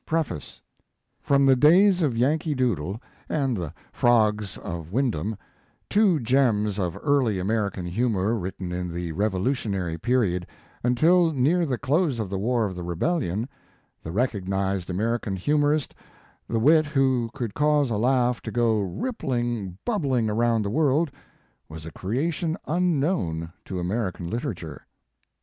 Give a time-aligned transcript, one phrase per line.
[0.03, 0.59] PREFACE,
[1.21, 5.37] From the days of "Yankee Doodle" and the Frogs of Windham,"
[5.91, 10.47] two gems of early American humor written in the Revolutionary period,
[10.83, 13.47] until near the close of the war of the Rebellion,
[14.01, 15.93] the recog nized American humorist,
[16.47, 21.11] the wit who could cause a laugh to go Tippling, bub bling around the world,
[21.69, 24.87] was a creation unknown to American literature.